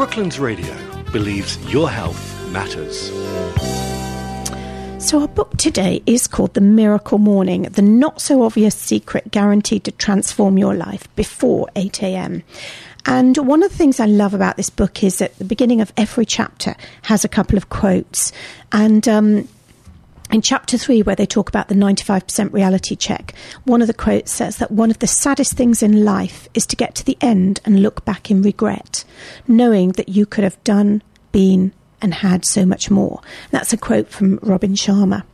[0.00, 0.74] Brooklands Radio
[1.12, 3.10] believes your health matters.
[4.98, 9.84] So, our book today is called The Miracle Morning The Not So Obvious Secret Guaranteed
[9.84, 12.42] to Transform Your Life Before 8 a.m.
[13.04, 15.92] And one of the things I love about this book is that the beginning of
[15.98, 18.32] every chapter has a couple of quotes.
[18.72, 19.48] And um,
[20.32, 23.34] in chapter three, where they talk about the 95% reality check,
[23.64, 26.76] one of the quotes says that one of the saddest things in life is to
[26.76, 29.04] get to the end and look back in regret,
[29.48, 31.02] knowing that you could have done,
[31.32, 33.20] been, and had so much more.
[33.50, 35.24] That's a quote from Robin Sharma.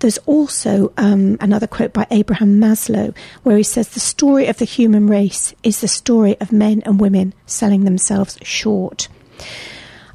[0.00, 4.64] There's also um, another quote by Abraham Maslow where he says, The story of the
[4.64, 9.08] human race is the story of men and women selling themselves short.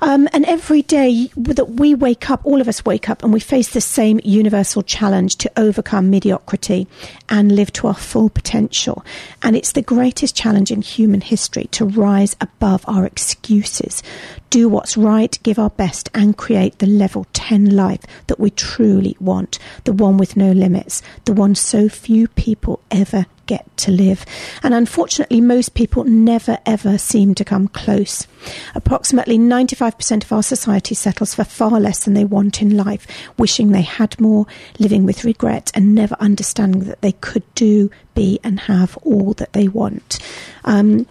[0.01, 3.39] Um, and every day that we wake up, all of us wake up and we
[3.39, 6.87] face the same universal challenge to overcome mediocrity
[7.27, 9.03] and live to our full potential.
[9.41, 14.01] And it's the greatest challenge in human history to rise above our excuses,
[14.49, 19.17] do what's right, give our best, and create the level 10 life that we truly
[19.19, 24.25] want, the one with no limits, the one so few people ever get to live.
[24.61, 28.27] And unfortunately, most people never ever seem to come close.
[28.75, 33.71] Approximately 95% of our society settles for far less than they want in life, wishing
[33.71, 34.45] they had more,
[34.77, 39.53] living with regret, and never understanding that they could do, be, and have all that
[39.53, 40.19] they want.
[40.63, 41.07] Um,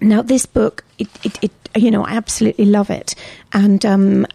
[0.00, 3.16] now, this book, it, it, it, you know, I absolutely love it,
[3.52, 4.26] and um,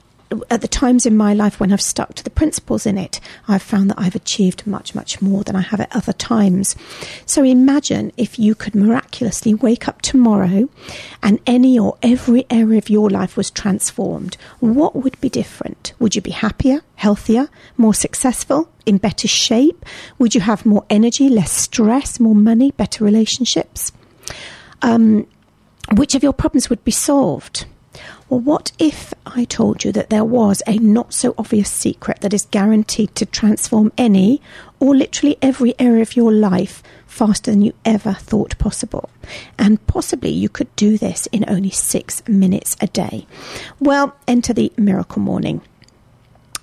[0.50, 3.62] at the times in my life when I've stuck to the principles in it, I've
[3.62, 6.76] found that I've achieved much, much more than I have at other times.
[7.26, 10.70] So imagine if you could miraculously wake up tomorrow
[11.22, 14.38] and any or every area of your life was transformed.
[14.60, 15.94] What would be different?
[16.00, 19.86] Would you be happier, healthier, more successful, in better shape?
[20.20, 23.92] Would you have more energy, less stress, more money, better relationships?
[24.82, 25.28] Um,
[25.94, 27.66] which of your problems would be solved?
[28.34, 32.34] Well, what if I told you that there was a not so obvious secret that
[32.34, 34.42] is guaranteed to transform any
[34.80, 39.12] or literally every area of your life faster than you ever thought possible?
[39.60, 43.28] And possibly you could do this in only six minutes a day.
[43.80, 45.62] Well, enter the miracle morning.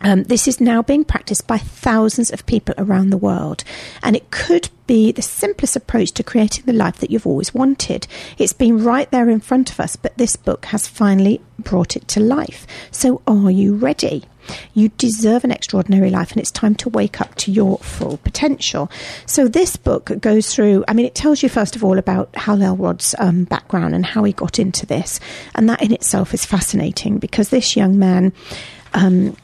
[0.03, 3.65] Um, this is now being practiced by thousands of people around the world,
[4.03, 8.07] and it could be the simplest approach to creating the life that you've always wanted.
[8.39, 12.09] It's been right there in front of us, but this book has finally brought it
[12.09, 12.67] to life.
[12.91, 14.25] So, are you ready?
[14.75, 18.91] You deserve an extraordinary life, and it's time to wake up to your full potential.
[19.27, 22.63] So, this book goes through, I mean, it tells you, first of all, about Hal
[22.63, 25.21] Elrod's um, background and how he got into this.
[25.55, 28.33] And that in itself is fascinating because this young man.
[28.93, 29.37] Um,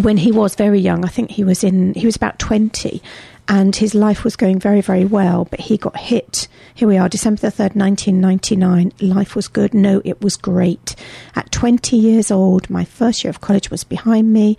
[0.00, 3.02] when he was very young, I think he was in he was about twenty,
[3.48, 5.44] and his life was going very very well.
[5.44, 6.48] But he got hit.
[6.74, 8.92] Here we are, December the third, nineteen ninety nine.
[9.00, 9.74] Life was good.
[9.74, 10.96] No, it was great.
[11.34, 14.56] At twenty years old, my first year of college was behind me,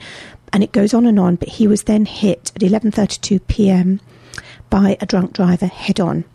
[0.53, 1.35] and it goes on and on.
[1.35, 3.99] But he was then hit at eleven thirty two p.m.
[4.69, 6.25] by a drunk driver head on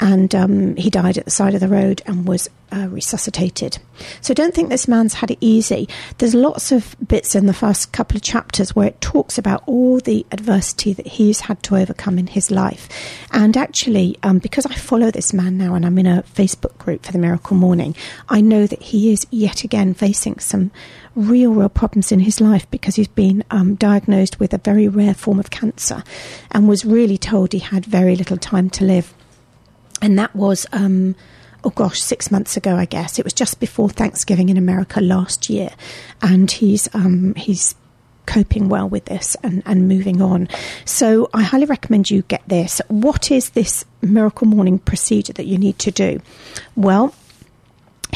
[0.00, 3.78] and um, he died at the side of the road and was uh, resuscitated.
[4.20, 5.88] So don't think this man's had it easy.
[6.18, 10.00] There's lots of bits in the first couple of chapters where it talks about all
[10.00, 12.88] the adversity that he's had to overcome in his life.
[13.30, 17.06] And actually, um, because I follow this man now and I'm in a Facebook group
[17.06, 17.94] for the Miracle Morning,
[18.28, 20.72] I know that he is yet again facing some
[21.14, 25.14] real, real problems in his life because he's been um, diagnosed with a very rare
[25.14, 26.02] form of cancer
[26.50, 29.14] and was really told he had very little time to live
[30.04, 31.16] and that was um,
[31.64, 33.18] oh gosh, six months ago, I guess.
[33.18, 35.70] It was just before Thanksgiving in America last year,
[36.20, 37.74] and he's um, he's
[38.26, 40.48] coping well with this and, and moving on.
[40.84, 42.80] So I highly recommend you get this.
[42.88, 46.20] What is this miracle morning procedure that you need to do?
[46.76, 47.14] Well,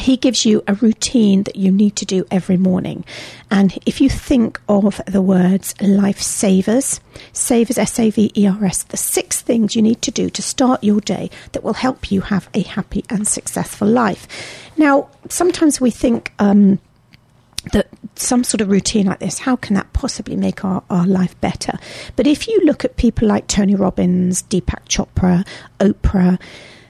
[0.01, 3.05] he gives you a routine that you need to do every morning.
[3.49, 7.01] And if you think of the words life savers,
[7.33, 10.41] savers, S A V E R S, the six things you need to do to
[10.41, 14.27] start your day that will help you have a happy and successful life.
[14.77, 16.79] Now, sometimes we think, um,
[17.73, 21.39] that some sort of routine like this, how can that possibly make our, our life
[21.41, 21.77] better?
[22.15, 25.45] But if you look at people like Tony Robbins, Deepak Chopra,
[25.79, 26.39] Oprah,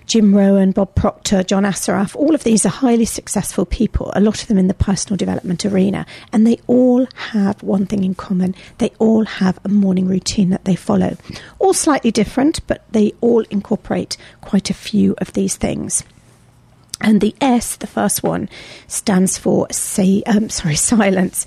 [0.10, 4.42] Jim Rohn, Bob Proctor, John Assaraf, all of these are highly successful people, a lot
[4.42, 6.04] of them in the personal development arena,
[6.34, 8.56] and they all have one thing in common.
[8.80, 11.16] They all have a morning routine that they follow.
[11.60, 16.04] All slightly different, but they all incorporate quite a few of these things.
[17.02, 18.50] And the S, the first one,
[18.88, 21.46] stands for say, um, sorry, silence.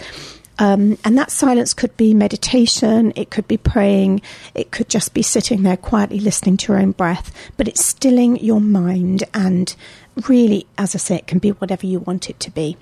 [0.58, 4.20] Um, and that silence could be meditation, it could be praying,
[4.54, 8.36] it could just be sitting there quietly listening to your own breath, but it's stilling
[8.38, 9.24] your mind.
[9.32, 9.74] And
[10.28, 12.76] really, as I say, it can be whatever you want it to be.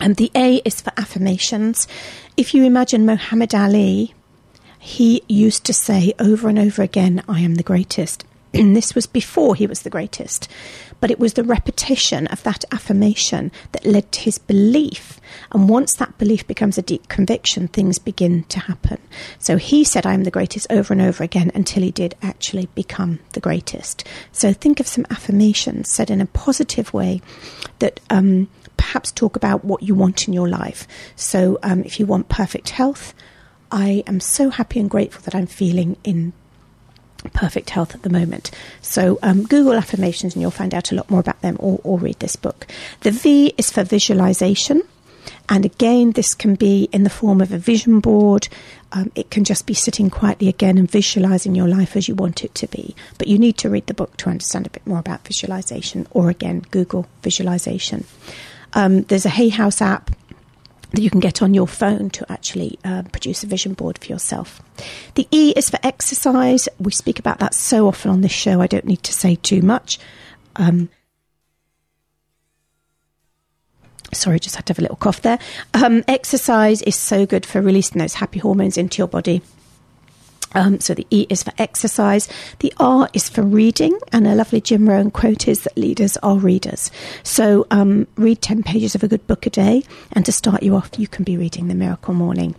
[0.00, 1.86] And the A is for affirmations.
[2.36, 4.14] If you imagine Muhammad Ali,
[4.78, 8.24] he used to say over and over again, I am the greatest.
[8.52, 10.48] This was before he was the greatest.
[11.00, 15.20] But it was the repetition of that affirmation that led to his belief.
[15.52, 18.98] And once that belief becomes a deep conviction, things begin to happen.
[19.38, 22.66] So he said, I am the greatest over and over again until he did actually
[22.74, 24.06] become the greatest.
[24.32, 27.22] So think of some affirmations said in a positive way
[27.78, 30.88] that um, perhaps talk about what you want in your life.
[31.14, 33.14] So um, if you want perfect health,
[33.70, 36.32] I am so happy and grateful that I'm feeling in
[37.28, 38.50] perfect health at the moment.
[38.82, 41.98] So um, Google affirmations and you'll find out a lot more about them or, or
[41.98, 42.66] read this book.
[43.00, 44.82] The V is for visualization.
[45.48, 48.48] And again, this can be in the form of a vision board.
[48.92, 52.44] Um, it can just be sitting quietly again and visualizing your life as you want
[52.44, 52.94] it to be.
[53.18, 56.30] But you need to read the book to understand a bit more about visualization, or
[56.30, 58.04] again, Google visualization.
[58.72, 60.12] Um, there's a Hay House app
[60.90, 64.06] that you can get on your phone to actually uh, produce a vision board for
[64.06, 64.60] yourself.
[65.14, 66.68] The E is for exercise.
[66.78, 69.62] We speak about that so often on this show, I don't need to say too
[69.62, 69.98] much.
[70.56, 70.88] Um,
[74.12, 75.38] sorry, just had to have a little cough there.
[75.74, 79.42] Um, exercise is so good for releasing those happy hormones into your body.
[80.54, 82.28] Um, so the E is for exercise.
[82.60, 83.98] The R is for reading.
[84.12, 86.90] And a lovely Jim Rohn quote is that leaders are readers.
[87.22, 89.84] So um, read 10 pages of a good book a day.
[90.12, 92.54] And to start you off, you can be reading The Miracle Morning.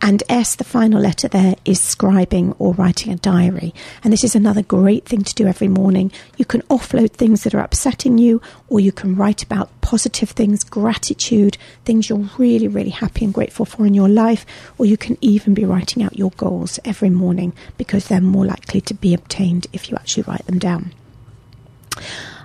[0.00, 3.74] And S, the final letter there, is scribing or writing a diary.
[4.04, 6.12] And this is another great thing to do every morning.
[6.36, 10.62] You can offload things that are upsetting you, or you can write about positive things,
[10.62, 14.46] gratitude, things you're really, really happy and grateful for in your life,
[14.78, 18.80] or you can even be writing out your goals every morning because they're more likely
[18.82, 20.92] to be obtained if you actually write them down.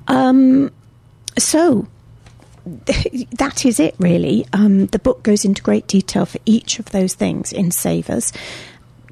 [0.07, 0.71] Um,
[1.38, 1.88] so,
[2.65, 4.45] that is it, really.
[4.54, 8.31] Um, the book goes into great detail for each of those things in Savers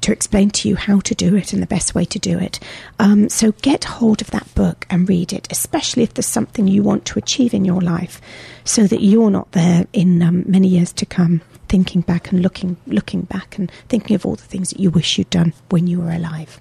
[0.02, 2.58] to explain to you how to do it and the best way to do it.
[2.98, 6.82] Um, so get hold of that book and read it, especially if there's something you
[6.82, 8.20] want to achieve in your life,
[8.64, 12.76] so that you're not there in um, many years to come thinking back and looking
[12.86, 16.00] looking back and thinking of all the things that you wish you'd done when you
[16.00, 16.60] were alive.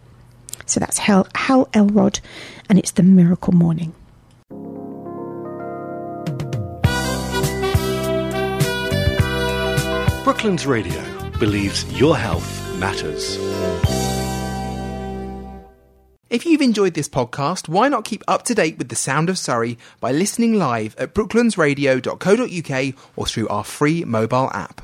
[0.65, 2.19] So that's Hal, Hal Elrod,
[2.69, 3.93] and it's the Miracle Morning.
[10.23, 11.01] Brooklands Radio
[11.39, 13.39] believes your health matters.
[16.29, 19.39] If you've enjoyed this podcast, why not keep up to date with the sound of
[19.39, 24.81] Surrey by listening live at brooklandsradio.co.uk or through our free mobile app?